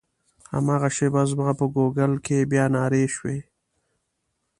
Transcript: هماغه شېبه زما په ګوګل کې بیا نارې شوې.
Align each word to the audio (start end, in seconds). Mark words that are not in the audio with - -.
هماغه 0.55 0.89
شېبه 0.95 1.21
زما 1.31 1.49
په 1.59 1.65
ګوګل 1.75 2.13
کې 2.25 2.49
بیا 2.51 2.65
نارې 2.75 3.03
شوې. 3.15 3.37